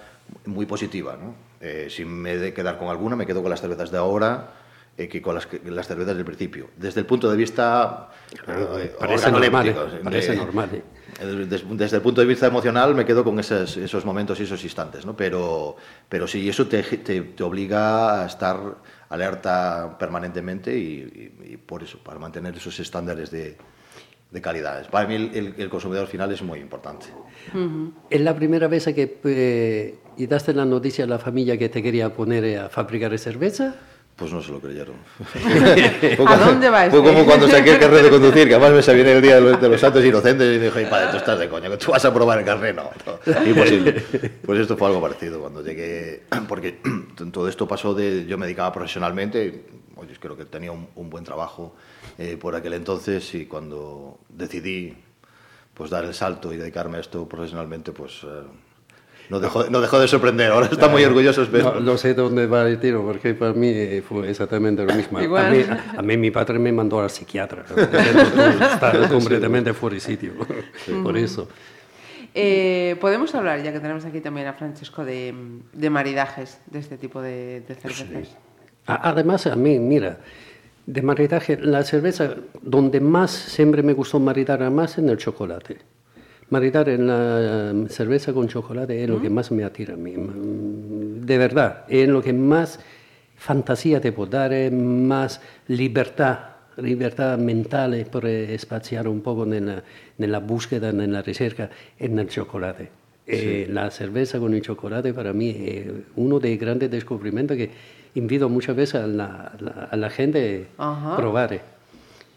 [0.46, 1.49] muy positiva, ¿no?
[1.62, 4.54] Eh, si me he de quedar con alguna, me quedo con las cervezas de ahora,
[5.00, 6.72] eh, que con las, las, cervezas del principio.
[6.76, 8.10] Desde el punto de vista
[8.46, 10.70] eh, parece normal, eh, parece normal.
[11.18, 14.62] Desde, desde, el punto de vista emocional me quedo con esos, esos momentos y esos
[14.62, 15.16] instantes, ¿no?
[15.16, 15.78] pero,
[16.10, 18.60] pero sí, eso te, te, te obliga a estar
[19.08, 23.56] alerta permanentemente y, y, y, por eso, para mantener esos estándares de,
[24.32, 24.88] de calidades.
[24.88, 27.08] Para mí el, el, el, consumidor final es muy importante.
[27.54, 27.92] Uh -huh.
[28.10, 31.82] Es la primera vez que eh, y daste la noticia a la familia que te
[31.82, 33.74] quería poner a fabricar cerveza.
[34.18, 34.96] Pues no se lo creyeron.
[36.28, 39.14] ¿A dónde va Fue como cuando saqué el carnet de conducir, que además me viene
[39.14, 41.70] el día de los, de los santos inocentes y dije, padre, tú estás de coña,
[41.70, 42.76] que tú vas a probar el carnet.
[42.76, 43.94] No, no, imposible.
[44.46, 46.82] Pues esto fue algo parecido cuando llegué, porque
[47.32, 49.64] todo esto pasó de, yo me dedicaba profesionalmente,
[49.96, 51.76] oye, creo que tenía un, un buen trabajo
[52.18, 54.98] eh, por aquel entonces y cuando decidí
[55.74, 58.26] pues dar el salto y dedicarme a esto profesionalmente, pues...
[58.26, 58.68] Eh,
[59.30, 61.46] no dejó, no dejó de sorprender, ahora está muy orgulloso.
[61.52, 65.20] No, no, sé dónde va el tiro, porque para mí fue exactamente lo mismo.
[65.20, 65.64] A mí,
[65.98, 70.34] a mí, mi padre me mandó al psiquiatra, está completamente fuera de sitio,
[70.84, 70.92] sí.
[71.04, 71.48] por eso.
[72.34, 75.34] Eh, Podemos hablar, ya que tenemos aquí también a Francesco, de,
[75.74, 78.28] de maridajes de este tipo de, de cervezas.
[78.28, 78.36] Sí.
[78.86, 80.18] Además, a mí, mira,
[80.88, 85.78] de maridaje, la cerveza donde más siempre me gustó maridar más en el chocolate.
[86.50, 90.16] Maridar en la um, cerveza con chocolate es lo que más me atira a mí.
[90.16, 92.80] De verdad, es lo que más
[93.36, 96.40] fantasía te puede dar, más libertad,
[96.78, 99.84] libertad mental por espaciar un poco en la,
[100.18, 102.90] en la búsqueda, en la ricerca, en el chocolate.
[103.28, 103.36] Sí.
[103.36, 105.86] Eh, la cerveza con el chocolate para mí es
[106.16, 107.70] uno de los grandes descubrimientos que
[108.16, 109.54] invito muchas veces a la,
[109.92, 111.62] a la gente a probar.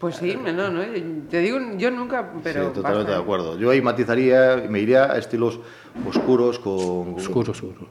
[0.03, 0.83] Pues sí, no, no,
[1.31, 2.71] te digo, yo nunca, pero...
[2.71, 3.13] Sí, totalmente basta.
[3.13, 3.57] de acuerdo.
[3.57, 5.61] Yo ahí matizaría, me iría a estilos
[6.05, 7.15] oscuros con...
[7.15, 7.87] Oscuro, oscuro.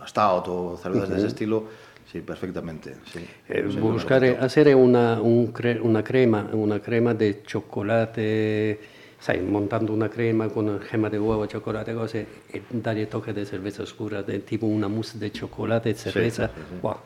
[0.00, 1.14] Un stout o cervezas uh -huh.
[1.14, 1.62] de ese estilo,
[2.10, 2.96] sí, perfectamente.
[3.12, 8.80] Sí, eh, buscar, hacer una, un cre una crema, una crema de chocolate,
[9.20, 13.84] sai, montando una crema con gema de huevo, chocolate, cose, e darle toque de cerveza
[13.84, 16.78] oscura, de tipo una mousse de chocolate, cerveza, sí, sí, sí.
[16.82, 16.96] wow.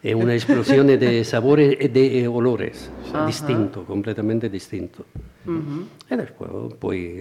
[0.00, 3.26] È una esplosione di sapori e di olores uh -huh.
[3.26, 5.06] distinto, completamente distinto.
[5.44, 5.86] Uh -huh.
[6.06, 7.20] E después poi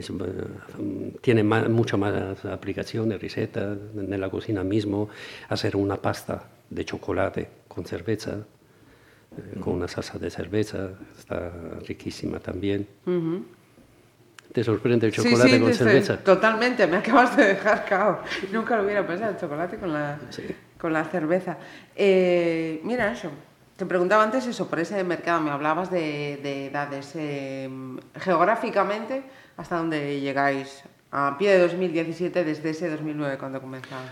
[1.22, 5.10] tiene más, mucha más aplicazione, ricetta nella cocina mismo,
[5.50, 8.46] hacer una pasta de chocolate con cerveza, uh
[9.36, 9.60] -huh.
[9.60, 11.52] con una salsa de cerveza, está
[11.88, 12.86] riquísima también.
[14.54, 16.18] ¿Te sorprende el chocolate sí, sí, con cerveza?
[16.18, 18.22] Totalmente, me acabas de dejar cao.
[18.52, 20.20] Nunca lo hubiera pensado, el chocolate con la...
[20.30, 20.44] Sí
[20.80, 21.58] con la cerveza.
[21.96, 23.32] Eh, mira, eso,
[23.76, 27.14] Te preguntaba antes eso, por ese mercado, me hablabas de, de edades.
[27.16, 27.70] Eh,
[28.16, 29.24] geográficamente,
[29.56, 30.84] ¿hasta dónde llegáis?
[31.12, 34.10] A pie de 2017, desde ese 2009 cuando comenzaba.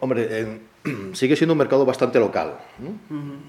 [0.00, 0.60] Hombre, eh,
[1.12, 2.58] sigue siendo un mercado bastante local,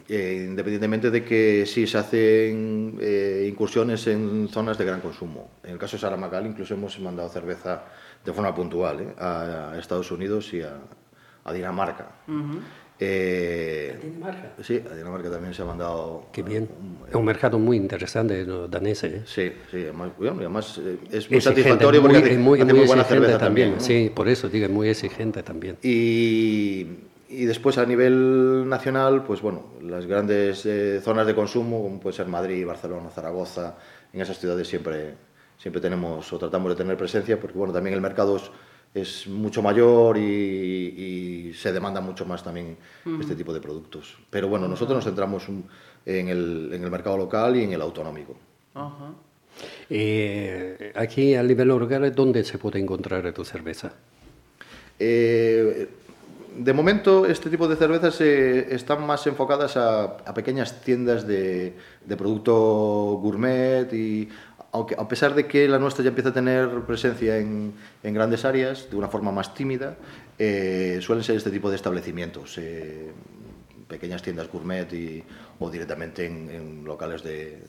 [0.08, 5.52] eh, independientemente de que sí se hacen eh, incursiones en zonas de gran consumo.
[5.64, 7.84] En el caso de Saramagal incluso hemos mandado cerveza
[8.24, 10.78] de forma puntual a, Estados Unidos y a,
[11.52, 12.08] Dinamarca.
[13.00, 14.54] Eh, ¿Dinamarca?
[14.62, 16.28] Sí, a Dinamarca también se ha mandado.
[16.32, 16.70] Qué bien.
[17.10, 19.14] es un mercado muy interesante los daneses.
[19.14, 19.22] ¿eh?
[19.26, 23.76] Sí, sí, además, eh, es muy satisfactorio porque hace, muy, buena cerveza también.
[23.80, 25.78] Sí, por eso digo, muy exigente también.
[25.82, 26.88] Y,
[27.28, 30.68] y, después a nivel nacional, pues bueno, las grandes
[31.04, 33.76] zonas de consumo, como puede ser Madrid, Barcelona, Zaragoza,
[34.14, 35.16] en esas ciudades siempre,
[35.58, 38.44] siempre tenemos o tratamos de tener presencia, porque bueno, también el mercado es
[38.94, 42.78] es mucho mayor y, se demanda mucho más también
[43.20, 44.18] este tipo de productos.
[44.30, 48.36] Pero bueno, nosotros nos centramos en el, en el mercado local y en el autonómico.
[49.90, 53.94] Eh, aquí a nivel local, ¿dónde se puede encontrar tu cerveza?
[55.00, 55.88] Eh,
[56.58, 61.74] de momento, este tipo de cervezas eh, están más enfocadas a, pequeñas tiendas de,
[62.06, 64.30] de, producto gourmet y
[64.74, 68.90] aunque a pesar de que la nuestra ya empieza a tener presencia en, grandes áreas,
[68.90, 69.96] de una forma más tímida,
[70.40, 73.12] eh, suelen ser este tipo de establecimientos, eh,
[73.88, 75.24] pequeñas tiendas gourmet y,
[75.60, 77.64] o directamente en, locales de,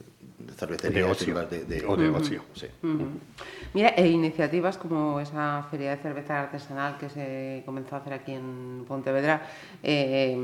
[0.56, 1.04] cervecería.
[1.04, 2.42] De De, o de ocio.
[2.54, 2.68] Sí.
[3.74, 8.32] Mira, e iniciativas como esa feria de cerveza artesanal que se comenzó a hacer aquí
[8.32, 9.42] en Pontevedra,
[9.82, 10.34] eh,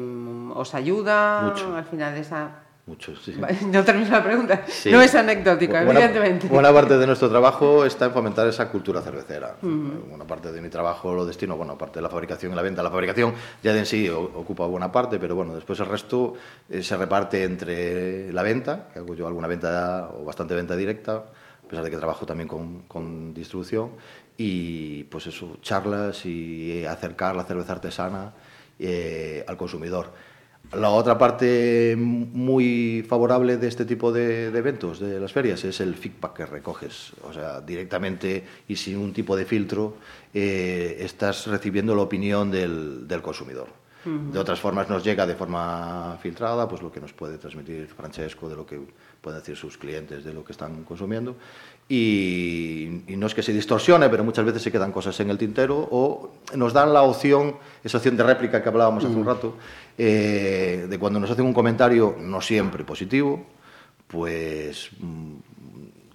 [0.55, 2.70] ¿os ayuda al final de esa
[3.66, 4.64] no termino la pregunta.
[4.90, 6.48] No es anecdótica, evidentemente.
[6.48, 9.57] Buena parte de nuestro trabajo está en fomentar esa cultura cervecera.
[9.61, 12.83] Buena parte de mi trabajo lo destino, bueno, aparte de la fabricación y la venta.
[12.83, 16.35] La fabricación ya de en sí ocupa buena parte, pero bueno, después el resto
[16.68, 21.16] eh, se reparte entre la venta, que hago yo alguna venta o bastante venta directa,
[21.16, 23.90] a pesar de que trabajo también con, con distribución,
[24.37, 28.33] y pues eso, charlas y acercar la cerveza artesana
[28.79, 30.11] eh, al consumidor.
[30.73, 35.97] La otra parte muy favorable de este tipo de, eventos, de las ferias, es el
[35.97, 37.13] feedback que recoges.
[37.25, 39.97] O sea, directamente y sin un tipo de filtro,
[40.33, 43.69] eh, estás recibiendo la opinión del, consumidor.
[44.05, 48.49] De otras formas nos llega de forma filtrada, pues lo que nos puede transmitir Francesco
[48.49, 48.81] de lo que
[49.21, 51.37] pueden decir sus clientes de lo que están consumiendo.
[51.92, 55.88] Y, no es que se distorsione, pero muchas veces se quedan cosas en el tintero
[55.90, 59.57] o nos dan la opción, esa opción de réplica que hablábamos hace un rato,
[59.98, 63.44] eh, de cuando nos hacen un comentario, no siempre positivo,
[64.07, 65.35] pues mm,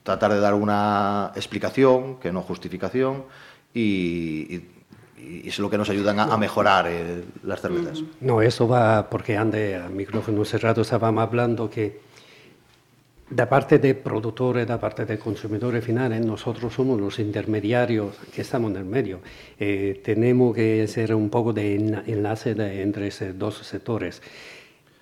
[0.01, 3.25] tratar de dar una explicación, que no justificación,
[3.73, 4.61] y,
[5.43, 8.01] es lo que nos ayudan a, mejorar eh, las cervezas.
[8.21, 11.99] No, eso va porque ande a micrófono cerrado estábamos hablando que
[13.29, 18.71] da parte de productores, da parte de consumidores finales, nosotros somos los intermediarios que estamos
[18.71, 19.19] en el medio.
[19.59, 24.21] Eh, tenemos que ser un poco de enlace entre esos dos sectores.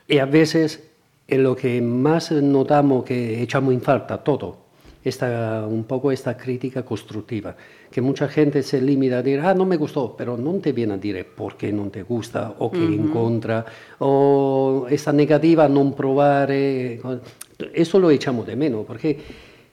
[0.08, 0.84] Y a veces
[1.28, 4.63] en lo que más notamos que echamos en falta todo,
[5.04, 7.56] esta, un poco esta crítica constructiva,
[7.92, 10.94] que mucha gente se limita a decir, ah, no me gustó, pero no te viene
[10.94, 13.66] a decir por qué no te gusta o qué en contra,
[14.00, 16.52] o esta negativa a no probar.
[16.52, 19.18] Eso lo echamos de menos, porque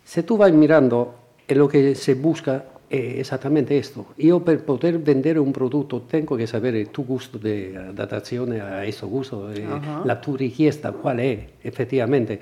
[0.05, 1.15] si tú vas mirando,
[1.49, 4.07] lo que se busca es exactamente esto.
[4.19, 9.07] Yo para poder vender un producto tengo que saber tu gusto de adaptación a ese
[9.07, 9.65] gusto, eh,
[10.05, 12.41] la tu richiesta, cuál es, efectivamente.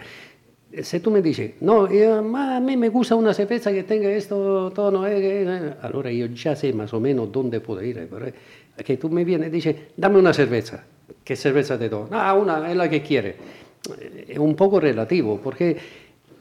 [0.83, 5.07] Si tú me dices, no, a mí me gusta una cerveza que tenga esto tono,
[5.07, 8.07] eh, eh, allora yo ya sé más o menos dónde puedo ir.
[8.11, 8.27] Pero
[8.85, 10.85] que tú me vienes y dices, dame una cerveza.
[11.25, 12.09] ¿Qué cerveza te doy?
[12.11, 13.37] Ah, una, es la que quiere
[14.29, 15.77] es un poco relativo, porque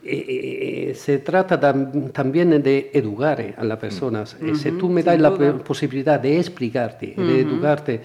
[0.10, 4.38] eh, eh, se trata también de educar a las personas.
[4.39, 4.56] Mm.
[4.56, 8.02] si tú me das la posibilidad de explicarte, de educarte,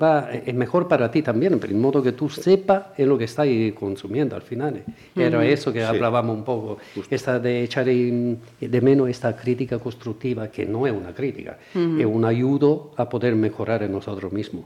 [0.00, 3.24] va, es mejor para ti también, pero en modo que tú sepas en lo que
[3.24, 3.46] estás
[3.78, 4.82] consumiendo al final.
[5.14, 6.78] Era eso que hablábamos un poco,
[7.10, 12.24] esta de echar de menos esta crítica constructiva, que no es una crítica, es un
[12.24, 14.64] ayudo a poder mejorar en nosotros mismos.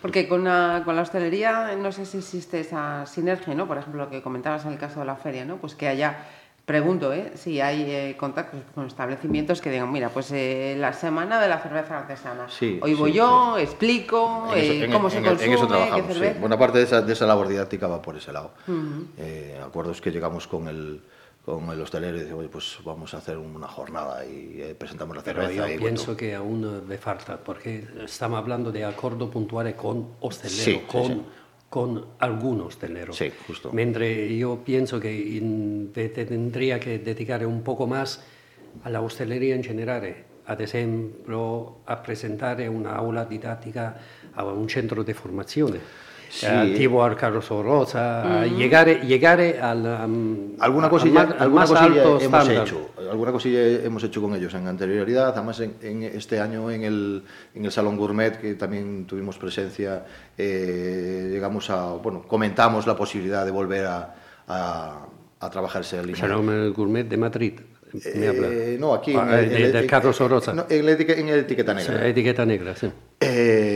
[0.00, 3.66] Porque con la, con la hostelería no sé si existe esa sinergia, ¿no?
[3.66, 5.56] Por ejemplo, lo que comentabas en el caso de la feria, ¿no?
[5.56, 6.18] Pues que haya,
[6.64, 7.32] pregunto, ¿eh?
[7.34, 11.58] Si hay eh, contactos con establecimientos que digan, mira, pues eh, la semana de la
[11.58, 12.46] cerveza artesana.
[12.82, 16.26] Hoy voy yo, explico eh, cómo se consume, en eso trabajamos, sí.
[16.38, 18.52] Buena parte de esa, de esa labor didáctica va por ese lado.
[19.64, 21.00] acuerdos que llegamos con el
[21.48, 25.16] con el hostelero y dice, oye, pues vamos a hacer una jornada y eh, presentamos
[25.16, 25.48] la cerveza.
[25.48, 30.86] Pero yo pienso que aún me falta, porque estamos hablando de acuerdo puntuales con hostelero,
[30.86, 33.16] con con algunos hosteleros.
[33.16, 33.70] Sí, justo.
[33.72, 38.22] Mientras yo pienso que in, tendría que dedicar un poco más
[38.84, 40.14] a la hostelería en general,
[40.46, 43.96] ad esempio a presentare una aula didattica
[44.34, 46.07] a un centro di formazione.
[46.30, 46.46] Sí.
[46.46, 48.56] Eh, al Carlos Rosa, mm.
[48.56, 52.66] llegar, llegar al, um, alguna cosilla, al, al alguna más cosilla alto hemos estándar.
[52.66, 56.82] hecho, alguna cosilla hemos hecho con ellos en anterioridad, además en, en este año en
[56.84, 57.22] el,
[57.54, 60.04] en el Salón Gourmet que también tuvimos presencia,
[60.36, 64.14] eh, llegamos a, bueno, comentamos la posibilidad de volver a,
[64.48, 65.06] a,
[65.40, 66.16] a trabajar ese línea.
[66.16, 67.54] Salón Gourmet de Madrid.
[68.04, 70.52] Eh, no, aquí Ah, en, el, de- en de el- Carlos Oroza.
[70.52, 72.06] no, en, la etiqueta, en el etiqueta Sí, negra.
[72.06, 72.90] etiqueta negra, sí.
[73.18, 73.67] Eh,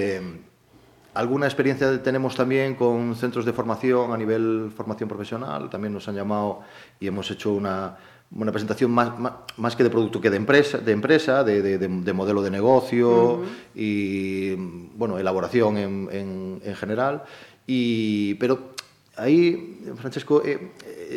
[1.14, 5.68] alguna experiencia tenemos también con centros de formación a nivel formación profesional.
[5.70, 6.60] También nos han llamado
[7.00, 7.96] y hemos hecho una,
[8.34, 11.78] una presentación más, más, más que de producto que de empresa, de, empresa, de, de-
[11.78, 13.42] de- de modelo de negocio
[13.74, 14.54] y
[14.96, 17.24] bueno, elaboración en, en- en general.
[17.66, 18.70] Y, pero
[19.16, 20.72] ahí, Francesco, eh,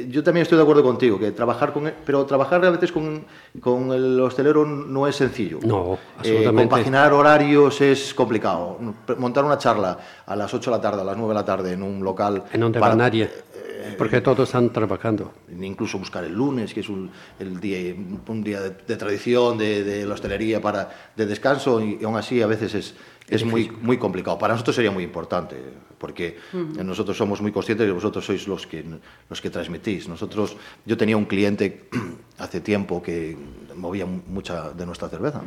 [0.10, 3.26] yo también estoy de acuerdo contigo, que trabajar con, pero trabajar a veces con,
[3.60, 5.60] con el hostelero no es sencillo.
[5.64, 6.62] No, Eh, absolutamente.
[6.70, 8.78] compaginar horarios es complicado.
[9.18, 11.74] Montar una charla a las 8 de la tarde, a las 9 de la tarde
[11.74, 12.44] en un local.
[12.52, 13.30] Te para- va nadie,
[13.98, 15.32] porque todos están trabajando.
[15.62, 17.96] Incluso buscar el lunes, que es un, el día,
[18.28, 22.42] un día de, de tradición de, de la hostelería para, de descanso, y, aún así
[22.42, 22.96] a veces es,
[23.30, 24.38] es muy, muy complicado.
[24.38, 25.56] Para nosotros sería muy importante,
[25.98, 26.38] porque
[26.84, 28.84] nosotros somos muy conscientes y vosotros sois los que,
[29.30, 30.08] los que transmitís.
[30.08, 30.56] Nosotros,
[30.86, 31.88] yo tenía un cliente
[32.38, 33.36] hace tiempo que
[33.76, 35.42] movía mucha de nuestra cerveza.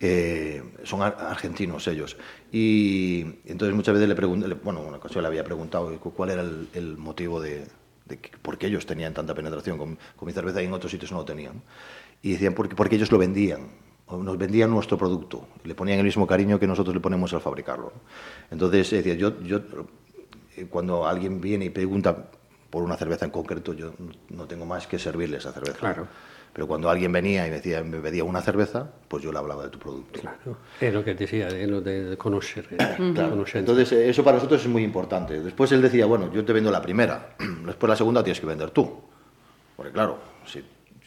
[0.00, 2.16] Eh, son ar- argentinos ellos.
[2.50, 6.42] Y entonces muchas veces le pregunté, bueno, una ocasión le había preguntado cu- cuál era
[6.42, 7.66] el, el motivo de,
[8.06, 10.90] de que- por qué ellos tenían tanta penetración con, con mi cerveza y en otros
[10.90, 11.62] sitios no lo tenían.
[12.22, 13.68] Y decían porque, porque ellos lo vendían,
[14.18, 17.92] nos vendían nuestro producto, le ponían el mismo cariño que nosotros le ponemos al fabricarlo.
[18.50, 19.60] Entonces decía, yo, yo
[20.56, 22.30] eh, cuando alguien viene y pregunta
[22.70, 23.92] por una cerveza en concreto, yo
[24.30, 25.78] no- tengo más que servirle esa cerveza.
[25.78, 26.08] Claro.
[26.54, 29.64] Pero cuando alguien venía y me decía, me pedía una cerveza, pues yo le hablaba
[29.64, 30.20] de tu producto.
[30.20, 30.58] Claro.
[30.80, 32.66] Es lo que decía, es lo de conocer.
[32.72, 32.76] eh,
[33.14, 33.44] Claro.
[33.54, 35.40] Entonces, eh, eso para nosotros es muy importante.
[35.40, 38.70] Después él decía, bueno, yo te vendo la primera, después la segunda tienes que vender
[38.70, 39.00] tú.
[39.76, 40.62] Porque claro, si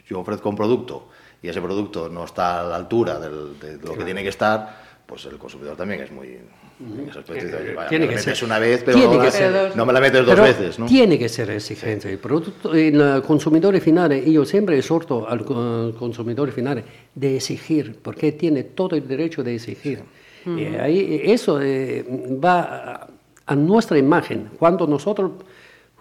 [0.07, 1.09] yo ofrezco un producto
[1.45, 4.83] y ese producto no está a la altura del- de lo que tiene que estar,
[5.05, 6.39] pues el consumidor también es muy...
[6.77, 8.45] En ese aspecto dice, "Oye, vaya, Tiene me que la metes ser.
[8.47, 9.77] una vez, pero no, que la- ser.
[9.77, 10.87] no me la metes dos Pero veces, ¿no?
[10.87, 12.11] Tiene que ser exigente.
[12.11, 18.31] El producto, el consumidor final, yo siempre exhorto al co- consumidor final de exigir, porque
[18.33, 19.99] tiene todo el derecho de exigir.
[20.47, 22.03] Eh, ahí, eso eh,
[22.43, 23.07] va a,
[23.45, 24.49] a nuestra imagen.
[24.59, 25.31] Cuando nosotros,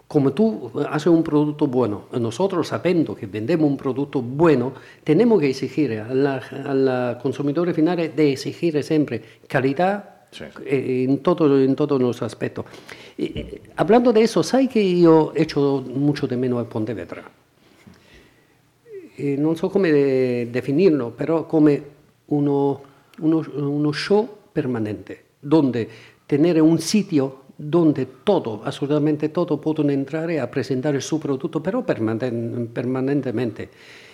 [0.06, 5.48] como tú haces un producto bueno, nosotros sabiendo que vendemos un producto bueno, tenemos que
[5.50, 10.42] exigir al al consumidor final de exigir siempre calidad, Sí.
[10.66, 12.64] eh, en todo en todos los aspectos.
[13.16, 17.22] Y, eh, hablando de eso, ¿sabes que yo echo mucho de menos a Pontevedra?
[19.16, 21.78] Eh, non so come de- definirlo, però come
[22.34, 22.82] uno,
[23.22, 25.86] uno, uno show permanente, donde
[26.26, 31.82] tener un sitio donde todo, assolutamente todo, possono entrare a presentare il suo prodotto, però
[31.82, 33.68] permanen- permanentemente.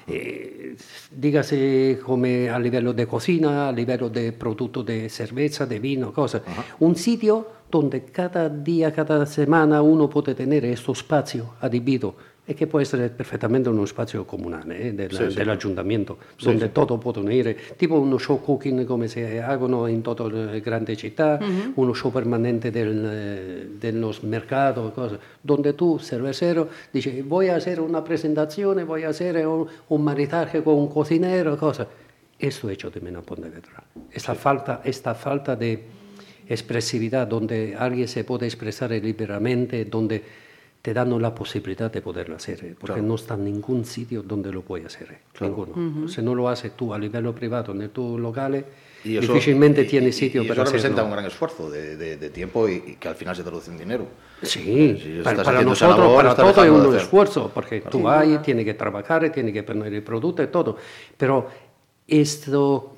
[0.04, 0.74] Eh,
[1.10, 6.42] dígase come a livello di cocina, a livello di prodotto di cerveza, di vino, cosa.
[6.78, 12.14] Un sitio donde cada día, cada semana uno puede tener questo spazio adibito
[12.50, 15.36] e che può essere perfettamente uno spazio comunale eh, del- Sì, sì.
[15.36, 20.60] dell'aggiuntamento, donde todo possono ir, tipo uno show cooking come si hagono in tutte le
[20.60, 21.38] grandi città,
[21.74, 27.78] uno show permanente del, eh, dello mercato, cose, donde tu, cervecero, dici voy a hacer
[27.78, 31.86] una presentazione, voy a hacer un, un maritaje con un cocinero, cosa.
[32.36, 33.84] Esto hecho de menos a Pontevedra.
[34.10, 35.84] Esta falta, esta falta de
[36.48, 40.48] expresividad donde alguien se puede expresar liberamente, donde
[40.82, 43.08] te dan la posibilidad de poderlo hacer, eh, porque Claro.
[43.08, 46.08] no está en ningún sitio donde lo puedes hacer, eh, ninguno.
[46.08, 48.64] Si no lo haces tú a nivel privado, en tu local,
[49.04, 51.96] Y eso- difícilmente y- tienes y- sitio y para eso representa un gran esfuerzo de,
[51.96, 54.06] de- de tiempo y, y que al final se traduce en dinero.
[54.42, 57.00] Sí, Si para, para nosotros, labor, para todo es un hacer.
[57.02, 60.78] esfuerzo, porque tú hay, tienes que trabajar, tienes que poner el producto y todo.
[61.16, 61.46] Pero
[62.08, 62.94] esto,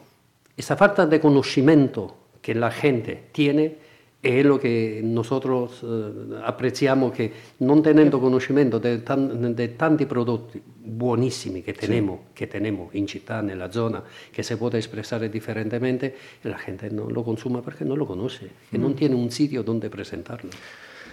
[0.56, 3.76] esta falta de conocimiento que la gente tiene
[4.22, 11.60] es lo que nosotros eh, apreciamos que non tenendo conoscimento tan- di tanti prodotti buonissimi
[11.62, 16.88] che tenemos, che tenemos in città, nella zona, che si può espresare differentemente, la gente
[16.88, 20.50] non lo consuma perché non lo conosce e non tiene un sitio donde presentarlo.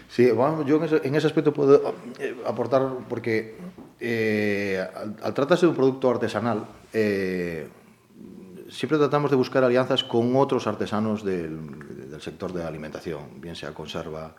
[0.08, 3.55] Sí, bueno, yo en ese, en ese aspecto puedo eh, aportar porque
[3.99, 7.68] eh, al, al tratarse de un producto artesanal, eh,
[8.70, 11.59] siempre tratamos de buscar alianzas con otros artesanos del,
[12.20, 14.36] sector de la alimentación, bien sea conserva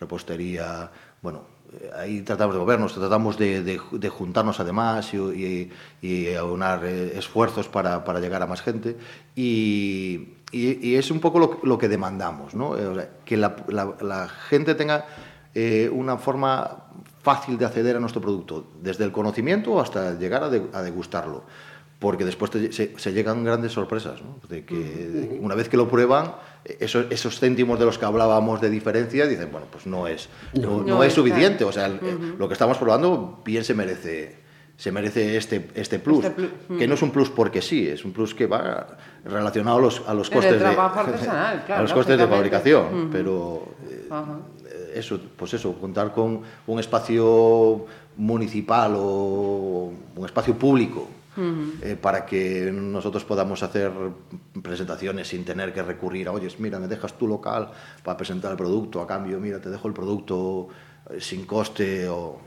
[0.00, 0.90] repostería,
[1.22, 3.78] bueno, eh, ahí tratamos de movernos, tratamos de,
[4.10, 5.70] juntarnos además y,
[6.02, 8.96] y, aunar eh, esfuerzos para, llegar a más gente
[9.34, 12.78] y, es un poco lo, lo, que demandamos, ¿no?
[12.78, 15.06] Eh, que la, la, gente tenga
[15.92, 16.84] una forma
[17.22, 21.44] fácil de acceder a nuestro producto, desde el conocimiento hasta llegar a, de, a degustarlo
[22.04, 24.38] porque después te, se, se, llegan grandes sorpresas, ¿no?
[24.46, 26.34] de que una vez que lo prueban,
[26.78, 30.82] esos, esos, céntimos de los que hablábamos de diferencia, dicen, bueno, pues no es, no,
[30.82, 32.36] no, no es suficiente, o sea, uh -huh.
[32.36, 34.36] lo que estamos probando bien se merece,
[34.76, 36.50] se merece este, este plus, este plus.
[36.68, 36.78] -huh.
[36.78, 40.02] que no es un plus porque sí, es un plus que va relacionado a los,
[40.06, 45.72] a los costes, de, claro, a los costes de fabricación, pero eh, eso, pues eso,
[45.80, 47.86] contar con un espacio
[48.18, 51.82] municipal o un espacio público Uh -huh.
[51.82, 53.90] eh, para que nosotros podamos hacer
[54.62, 57.70] presentaciones sin tener que recurrir a, oye, mira, me dejas tu local
[58.04, 60.68] para presentar el producto, a cambio, mira, te dejo el producto
[61.10, 62.38] eh, sin coste o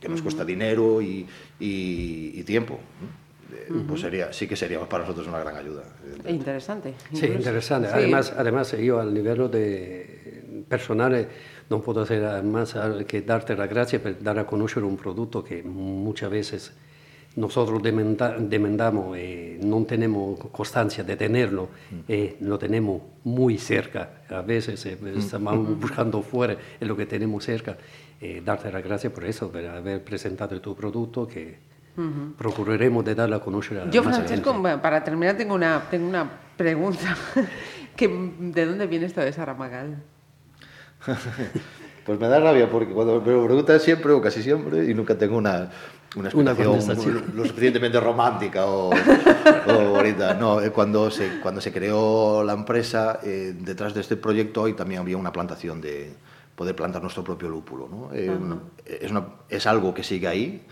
[0.00, 0.24] que nos uh -huh.
[0.24, 1.26] cuesta dinero y,
[1.58, 2.74] y, y tiempo.
[2.74, 3.86] Uh -huh.
[3.86, 5.84] Pues sería, sí que sería para nosotros una gran ayuda.
[6.26, 6.94] Interesante.
[7.14, 7.88] Sí, interesante.
[7.88, 7.94] Sí.
[7.94, 11.28] Además, además, yo al nivel de personal
[11.70, 12.76] no puedo hacer más
[13.06, 16.72] que darte la gracia por dar a conocer un producto que muchas veces
[17.38, 21.96] nosotros demanda, demandamos eh, no tenemos constancia de tenerlo, mm.
[22.08, 24.22] eh, lo tenemos muy cerca.
[24.28, 25.18] A veces eh, mm.
[25.18, 27.76] estamos buscando fuera en lo que tenemos cerca.
[28.20, 31.58] Eh, darte las gracias por eso, por haber presentado tu producto que
[31.96, 32.34] uh -huh.
[32.36, 34.78] procuraremos de darla a conocer a Yo, Francesco, gente.
[34.78, 37.16] para terminar, tengo una, tengo una pregunta.
[37.96, 40.02] que, ¿De dónde viene esto de Saramagal?
[42.04, 45.16] pues me da rabia porque cuando me lo preguntan siempre o casi siempre y nunca
[45.16, 45.70] tengo una,
[46.16, 50.34] una explicación lo suficientemente romántica o, o, bonita.
[50.34, 54.72] No, eh, cuando se, cuando se creó la empresa, eh, detrás de este proyecto hoy
[54.74, 56.14] también había una plantación de
[56.54, 57.88] poder plantar nuestro propio lúpulo.
[57.88, 58.10] ¿no?
[58.12, 58.60] Eh, uh -huh.
[58.84, 60.66] es, una, es algo que sigue ahí,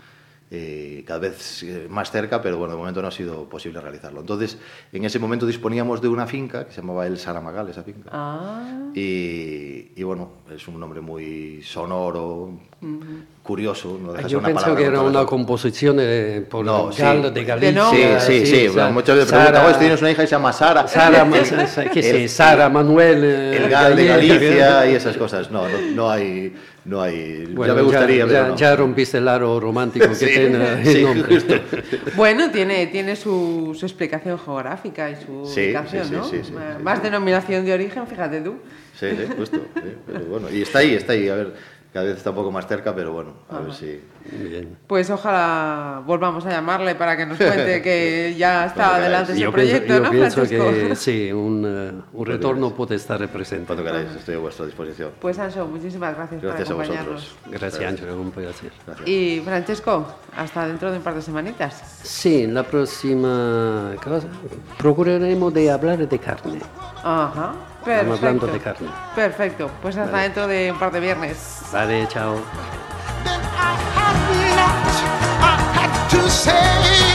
[0.49, 4.21] eh, cada vez más cerca, pero bueno, de momento no ha sido posible realizarlo.
[4.21, 4.57] Entonces,
[4.93, 8.09] en ese momento disponíamos de una finca que se llamaba El Saramagal, esa finca.
[8.13, 8.89] Ah.
[8.93, 13.23] Y, y, bueno, es un nombre muy sonoro, uh -huh.
[13.43, 13.99] curioso.
[14.01, 17.03] No deja Yo una pensé que era una composición de, por no, sí.
[17.03, 17.89] de Galicia.
[17.89, 18.67] Sí, sí, sí.
[18.67, 18.69] sí.
[18.69, 20.87] Sara, muchas veces preguntan, tienes una hija y se llama Sara.
[20.87, 21.27] Sara,
[21.93, 22.27] ¿qué sé?
[22.29, 23.21] Sara, Manuel.
[23.21, 25.51] Eh, el Gal de Galicia y esas cosas.
[25.51, 26.53] No, no, no hay
[26.87, 27.45] no hay.
[27.47, 28.25] Bueno, ya me gustaría.
[28.25, 28.55] Ya, ya, no.
[28.55, 31.61] ya, rompiste el aro romántico que sí, tiene sí, el nombre.
[32.15, 36.31] bueno, tiene, tiene su, su, explicación geográfica y su sí, ubicación, ¿no?
[36.81, 38.55] Más denominación de origen, fíjate tú.
[38.97, 39.61] Sí, sí, justo.
[40.07, 41.27] pero bueno, y está ahí, está ahí.
[41.29, 41.53] A ver,
[41.93, 43.63] cada vez está un poco más cerca, pero bueno, a Ajá.
[43.63, 44.01] ver si.
[44.29, 44.77] Bien.
[44.87, 49.51] Pues ojalá volvamos a llamarle para que nos cuente que ya está adelante ese yo
[49.51, 50.89] proyecto, pienso, ¿no, yo pienso Francesco?
[50.89, 53.81] que sí, un, uh, un retorno puede estar representado.
[53.81, 55.11] Cuando queráis, estoy a vuestra disposición.
[55.19, 57.21] Pues Anso, muchísimas gracias, gracias por acompañarnos.
[57.21, 57.59] A vosotros.
[57.59, 58.71] Gracias, Ángel, un placer.
[58.85, 59.07] Gracias.
[59.07, 62.01] Y Francesco, hasta dentro de un par de semanitas.
[62.03, 64.27] Sí, la próxima cosa,
[64.77, 66.59] procuraremos de hablar de carne.
[67.03, 67.53] Ajá.
[67.87, 68.13] Perfecto.
[68.13, 68.89] Estamos hablando de carne.
[69.15, 69.71] Perfecto.
[69.81, 70.23] Pues hasta vale.
[70.23, 71.61] dentro de un par de viernes.
[71.71, 72.35] Vale, chao.
[76.09, 77.06] to say